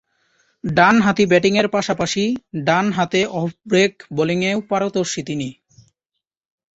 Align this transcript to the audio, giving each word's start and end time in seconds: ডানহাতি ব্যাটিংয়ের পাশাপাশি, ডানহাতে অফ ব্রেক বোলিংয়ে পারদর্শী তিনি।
ডানহাতি 0.63 1.23
ব্যাটিংয়ের 1.25 1.67
পাশাপাশি, 1.69 2.23
ডানহাতে 2.67 3.21
অফ 3.33 3.49
ব্রেক 3.67 3.93
বোলিংয়ে 4.15 4.51
পারদর্শী 4.69 5.21
তিনি। 5.23 5.49